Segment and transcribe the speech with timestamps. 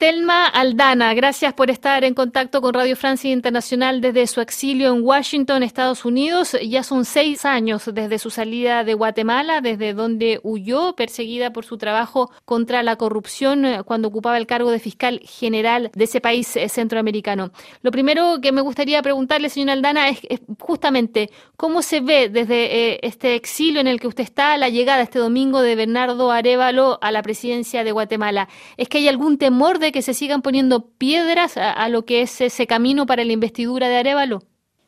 [0.00, 5.02] Telma Aldana, gracias por estar en contacto con Radio Francia Internacional desde su exilio en
[5.02, 6.56] Washington, Estados Unidos.
[6.66, 11.76] Ya son seis años desde su salida de Guatemala, desde donde huyó perseguida por su
[11.76, 16.56] trabajo contra la corrupción eh, cuando ocupaba el cargo de fiscal general de ese país
[16.56, 17.50] eh, centroamericano.
[17.82, 20.22] Lo primero que me gustaría preguntarle, señora Aldana, es,
[20.58, 21.28] justamente
[21.58, 25.18] cómo se ve desde eh, este exilio en el que usted está la llegada este
[25.18, 28.48] domingo de Bernardo Arevalo a la presidencia de Guatemala.
[28.78, 32.40] ¿Es que hay algún temor de que se sigan poniendo piedras a, lo que es
[32.40, 34.42] ese camino para la investidura de Arevalo?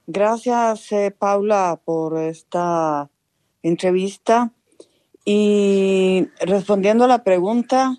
[0.07, 3.11] Gracias, eh, Paula, por esta
[3.63, 4.53] entrevista.
[5.25, 7.97] Y respondiendo a la pregunta,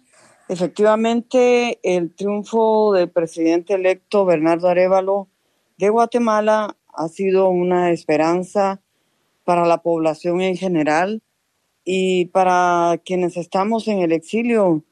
[0.49, 5.29] efectivamente el triunfo del presidente electo Bernardo Arevalo
[5.77, 8.81] de Guatemala ha sido una esperanza
[9.43, 11.21] para la población en general
[11.85, 14.83] y para quienes estamos en el exilio.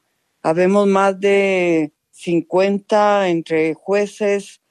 [0.42, 4.62] Habemos más de 50 entre jueces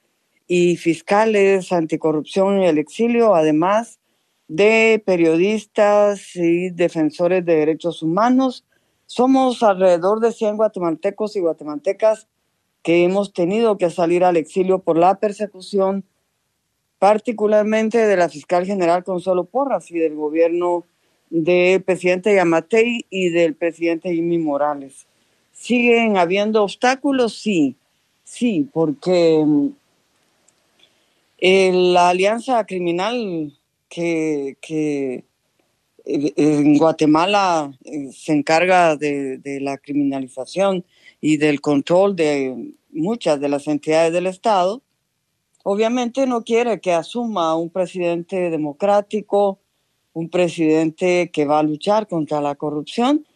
[0.47, 3.99] y fiscales anticorrupción en el exilio, además
[4.47, 8.65] de periodistas y defensores de derechos humanos.
[9.05, 12.27] Somos alrededor de 100 guatemaltecos y guatemaltecas
[12.83, 16.05] que hemos tenido que salir al exilio por la persecución,
[16.99, 20.85] particularmente de la fiscal general Consuelo Porras y del gobierno
[21.29, 25.05] del presidente Yamatei y del presidente Jimmy Morales.
[25.61, 27.33] ¿Siguen habiendo obstáculos?
[27.33, 27.75] Sí,
[28.23, 29.67] sí, porque mm,
[31.93, 33.53] la alianza criminal
[33.87, 35.23] que,
[36.03, 40.83] en Guatemala eh, se encarga de, la criminalización
[41.21, 44.81] y del control de muchas de las entidades del Estado,
[45.63, 49.59] obviamente no quiere que asuma un presidente democrático,
[50.13, 53.27] un presidente que va a luchar contra la corrupción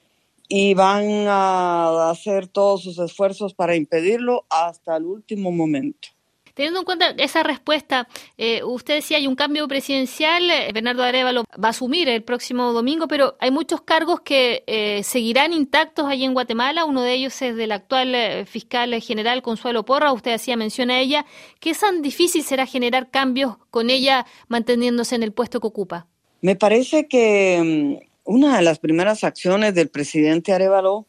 [0.48, 6.10] y van a hacer todos sus esfuerzos para impedirlo hasta el último momento.
[6.56, 8.08] Teniendo en cuenta esa respuesta,
[8.38, 12.72] eh, usted decía hay un cambio presidencial, eh, Bernardo Arevalo va a asumir el próximo
[12.72, 16.86] domingo, pero hay muchos cargos que eh, seguirán intactos allí en Guatemala.
[16.86, 21.26] Uno de ellos es del actual fiscal general Consuelo Porra, usted hacía mención a ella.
[21.60, 26.08] ¿Qué tan difícil será generar cambios con ella manteniéndose en el puesto que ocupa?
[26.40, 31.06] Me parece que mm, una de las primeras acciones del presidente Arevalo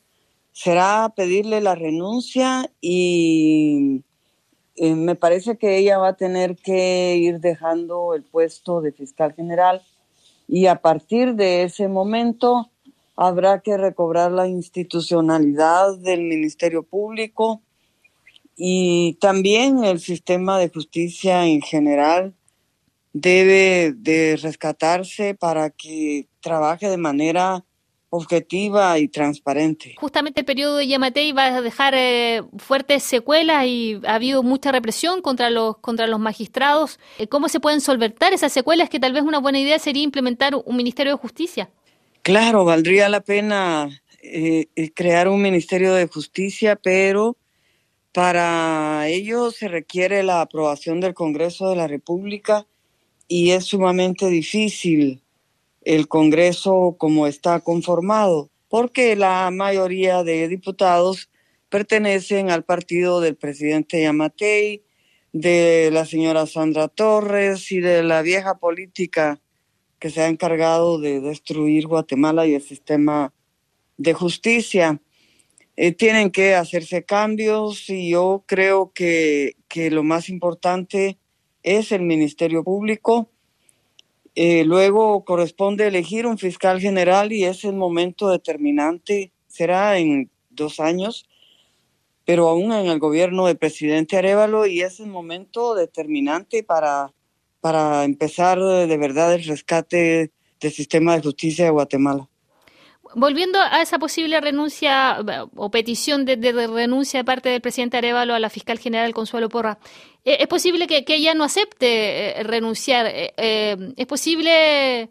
[0.53, 4.03] será pedirle la renuncia y
[4.77, 9.35] eh, me parece que ella va a tener que ir dejando el puesto de fiscal
[9.35, 9.83] general
[10.47, 12.71] y a partir de ese momento
[13.17, 17.63] habrá que recobrar la institucionalidad del Ministerio Público
[18.57, 22.35] y también el sistema de justicia en general
[23.15, 27.65] debe de rescatarse para que trabaje de manera
[28.09, 29.97] objetiva y transparente.
[29.99, 34.71] Justamente el periodo de Yamatei va a dejar eh, fuertes secuelas y ha habido mucha
[34.71, 37.01] represión contra los contra los magistrados.
[37.19, 38.89] Eh, ¿Cómo se pueden solventar esas secuelas?
[38.89, 41.69] Que tal vez una buena idea sería implementar un Ministerio de Justicia.
[42.23, 43.89] Claro, valdría la pena
[44.23, 47.37] eh, crear un Ministerio de Justicia, pero
[48.13, 52.67] para ello se requiere la aprobación del Congreso de la República
[53.27, 55.23] y es sumamente difícil
[55.87, 61.31] el Congreso como está conformado, porque la mayoría de diputados
[61.69, 64.83] pertenecen al partido del presidente Yamatei,
[65.33, 69.41] de la señora Sandra Torres y de la vieja política
[70.01, 73.33] que se ha encargado de destruir Guatemala y el sistema
[73.97, 75.01] de justicia.
[75.77, 81.19] Eh, tienen que hacerse cambios y yo creo que, que lo más importante
[81.63, 83.31] es el Ministerio Público.
[84.39, 90.79] Eh, luego corresponde elegir un fiscal general y es el momento determinante, será en dos
[90.79, 91.27] años,
[92.27, 97.15] pero aún en el gobierno del presidente Arevalo y es el momento determinante para,
[97.63, 102.29] para empezar de verdad el rescate del sistema de justicia de Guatemala.
[103.15, 105.19] Volviendo a esa posible renuncia
[105.55, 109.79] o petición de, renuncia de parte del presidente Arevalo a la fiscal general Consuelo Porra,
[110.25, 113.07] eh, ¿es posible que, ella no acepte eh, renunciar?
[113.09, 115.11] Eh, ¿Es posible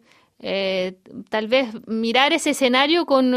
[1.30, 3.34] tal vez mirar ese escenario con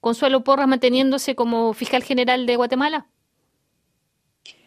[0.00, 3.06] Consuelo Porra manteniéndose como fiscal general de Guatemala?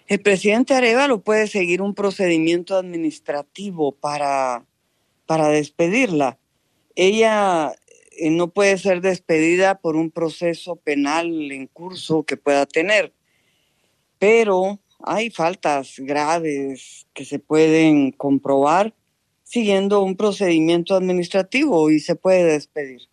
[0.07, 4.65] El presidente Arevalo puede seguir un procedimiento administrativo para,
[5.25, 6.37] para despedirla.
[6.95, 7.80] Ella eh,
[8.19, 13.13] no puede ser despedida por un proceso penal en curso que pueda tener.
[14.19, 18.93] Pero hay faltas graves que se pueden comprobar
[19.43, 23.10] siguiendo un procedimiento administrativo y se puede despedir.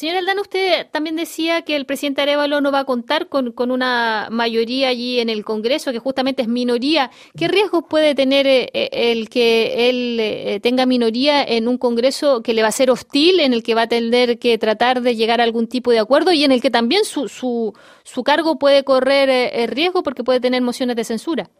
[0.00, 4.28] Señor Aldana, usted también decía que el presidente Arevalo no va a contar con, una
[4.30, 7.10] mayoría allí en el Congreso, que justamente es minoría.
[7.36, 12.42] ¿Qué riesgos puede tener eh, eh, el que él eh, tenga minoría en un Congreso
[12.42, 15.16] que le va a ser hostil, en el que va a tener que tratar de
[15.16, 18.58] llegar a algún tipo de acuerdo y en el que también su, su, su cargo
[18.58, 21.50] puede correr riesgo porque puede tener mociones de censura?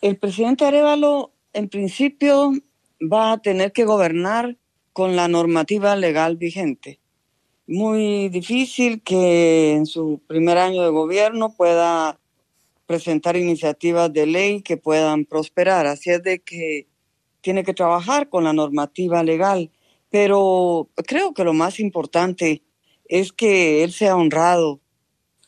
[0.00, 2.52] El presidente Arevalo, en principio,
[3.02, 4.56] va a tener que gobernar
[4.94, 7.00] con la normativa legal vigente
[7.70, 12.18] muy difícil que en su primer año de gobierno pueda
[12.86, 15.86] presentar iniciativas de ley que puedan prosperar.
[15.86, 16.88] Así es de que
[17.40, 19.70] tiene que trabajar con la normativa legal.
[20.10, 22.64] Pero creo que lo más importante
[23.06, 24.80] es que él sea honrado,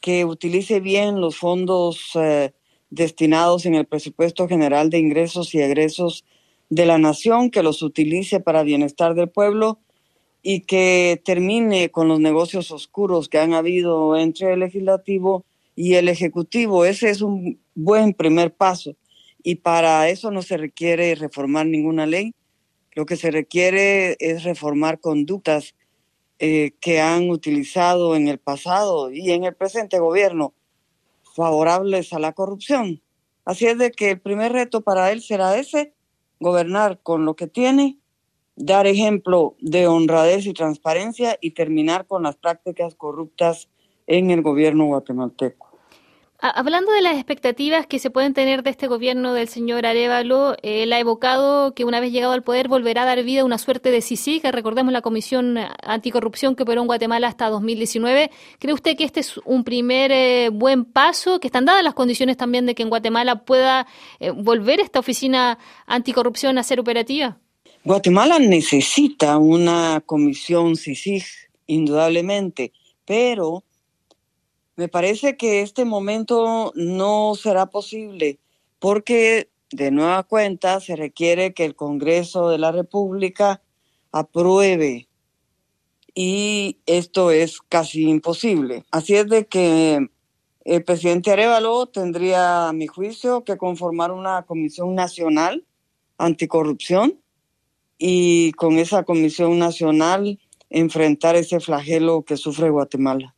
[0.01, 2.53] que utilice bien los fondos eh,
[2.91, 6.25] destinados en el presupuesto general de ingresos y egresos
[6.71, 9.81] de la nación, que los utilice para bienestar del pueblo
[10.43, 15.45] y que termine con los negocios oscuros que han habido entre el legislativo
[15.77, 16.85] y el ejecutivo.
[16.85, 18.97] Ese es un buen primer paso
[19.43, 22.35] y para eso no se requiere reformar ninguna ley.
[22.95, 25.75] Lo que se requiere es reformar conductas
[26.39, 30.55] eh, que han utilizado en el pasado y en el presente gobierno
[31.37, 33.01] favorables a la corrupción.
[33.45, 35.95] Así es de que el primer reto para él será ese,
[36.41, 37.99] gobernar con lo que tiene
[38.65, 43.69] dar ejemplo de honradez y transparencia y terminar con las prácticas corruptas
[44.07, 45.73] en el gobierno guatemalteco.
[46.45, 50.93] Hablando de las expectativas que se pueden tener de este gobierno del señor Arevalo, él
[50.93, 53.93] ha evocado que una vez llegado al poder volverá a dar vida a una suerte
[53.93, 54.03] de
[54.41, 58.33] que recordemos la Comisión Anticorrupción que operó en Guatemala hasta 2019.
[58.59, 62.37] ¿Cree usted que este es un primer eh, buen paso, que están dadas las condiciones
[62.37, 63.87] también de que en Guatemala pueda
[64.19, 67.39] eh, volver esta oficina anticorrupción a ser operativa?
[67.85, 71.25] Guatemala necesita una comisión CICIG,
[71.67, 72.73] indudablemente,
[73.05, 73.65] pero
[74.77, 78.39] me parece que este momento no será posible
[78.79, 83.61] porque de nueva cuenta se requiere que el Congreso de la República
[84.13, 85.09] apruebe
[86.15, 88.85] y esto es casi imposible.
[88.93, 90.09] Así es de que
[90.65, 95.67] el presidente Arevalo tendría, a mi juicio, que conformar una comisión nacional
[96.17, 97.22] anticorrupción
[98.05, 100.41] y con esa Comisión Nacional
[100.71, 103.37] enfrentar ese flagelo que sufre Guatemala.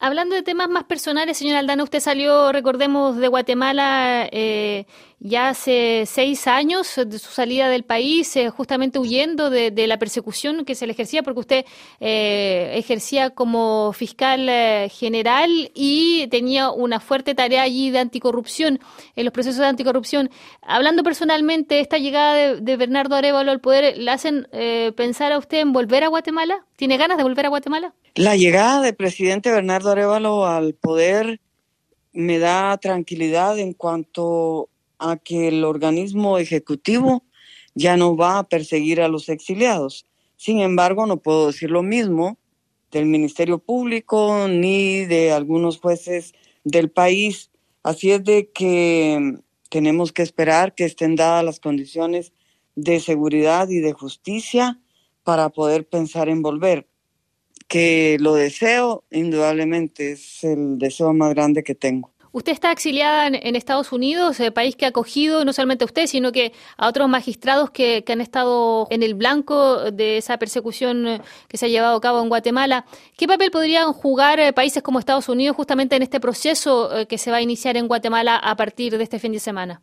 [0.00, 4.86] Hablando de temas más personales, señor Aldana, usted salió, recordemos, de Guatemala eh,
[5.18, 10.64] ya hace seis años de su salida del país, eh, justamente huyendo de, la persecución
[10.64, 11.64] que se le ejercía, porque usted
[11.98, 14.48] eh, ejercía como fiscal
[14.88, 18.78] general y tenía una fuerte tarea allí de anticorrupción,
[19.16, 20.30] en los procesos de anticorrupción.
[20.62, 24.46] Hablando personalmente, esta llegada de, de Bernardo Arevalo al poder, ¿le hacen
[24.94, 26.64] pensar a usted en volver a Guatemala?
[26.76, 27.94] ¿Tiene ganas de volver a Guatemala?
[28.18, 31.40] La llegada del presidente Bernardo Arevalo al poder
[32.12, 37.22] me da tranquilidad en cuanto a que el organismo ejecutivo
[37.76, 40.04] ya no va a perseguir a los exiliados.
[40.34, 42.38] Sin embargo, no puedo decir lo mismo
[42.90, 46.32] del Ministerio Público ni de algunos jueces
[46.64, 47.52] del país.
[47.84, 49.38] Así es de que
[49.70, 52.32] tenemos que esperar que estén dadas las condiciones
[52.74, 54.80] de seguridad y de justicia
[55.22, 56.87] para poder pensar en volver
[57.68, 62.10] que lo deseo, indudablemente es el deseo más grande que tengo.
[62.30, 66.06] Usted está exiliada en, Estados Unidos, el país que ha acogido no solamente a usted,
[66.06, 71.20] sino que a otros magistrados que, han estado en el blanco de esa persecución eh,
[71.48, 72.84] que se ha llevado a cabo en Guatemala.
[73.16, 77.18] ¿Qué papel podrían jugar eh, países como Estados Unidos justamente en este proceso eh, que
[77.18, 79.82] se va a iniciar en Guatemala a partir de este fin de semana?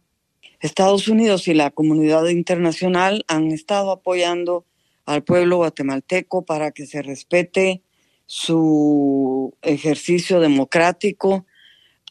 [0.60, 4.66] Estados Unidos y la comunidad internacional han estado apoyando
[5.06, 7.82] al pueblo guatemalteco para que se respete
[8.26, 11.46] su ejercicio democrático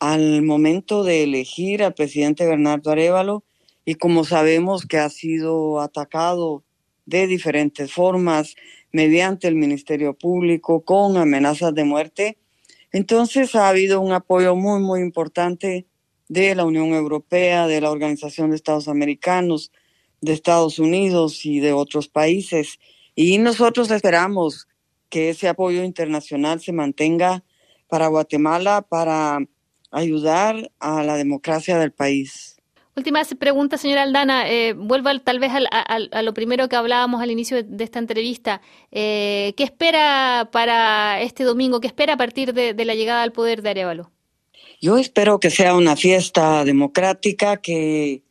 [0.00, 3.44] al momento de elegir al presidente Bernardo Arevalo.
[3.84, 6.64] Y como sabemos que ha sido atacado
[7.06, 8.54] de diferentes formas
[8.92, 12.38] mediante el Ministerio Público con amenazas de muerte,
[12.92, 15.86] entonces ha habido un apoyo muy, muy importante
[16.28, 19.72] de la Unión Europea, de la Organización de Estados Americanos,
[20.24, 22.78] de Estados Unidos y de otros países.
[23.14, 24.66] Y nosotros esperamos
[25.08, 27.44] que ese apoyo internacional se mantenga
[27.88, 29.38] para Guatemala para
[29.92, 32.56] ayudar a la democracia del país.
[32.96, 34.48] Última pregunta, señora Aldana.
[34.48, 38.60] Eh, vuelvo tal vez a, lo primero que hablábamos al inicio de, esta entrevista.
[38.90, 41.80] Eh, ¿Qué espera para este domingo?
[41.80, 44.10] ¿Qué espera a partir de, la llegada al poder de Arevalo?
[44.80, 48.23] Yo espero que sea una fiesta democrática, que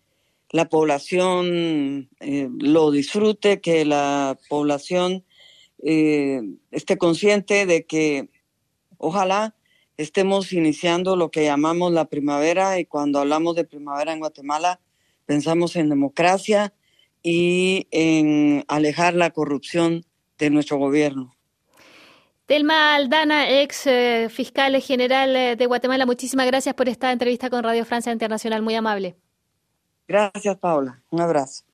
[0.53, 5.25] la población eh, lo disfrute, que la población
[5.83, 8.29] eh, esté consciente de que
[8.99, 9.55] ojalá
[9.97, 14.79] estemos iniciando lo que llamamos la primavera y cuando hablamos de primavera en Guatemala
[15.25, 16.71] pensamos en democracia
[17.23, 20.05] y en alejar la corrupción
[20.37, 21.35] de nuestro gobierno.
[22.45, 27.85] Telma Aldana, ex eh, fiscal general de Guatemala, muchísimas gracias por esta entrevista con Radio
[27.85, 29.15] Francia Internacional, muy amable.
[30.07, 31.01] Gracias, Paula.
[31.11, 31.63] Un abrazo.